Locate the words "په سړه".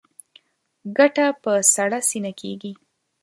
1.43-1.99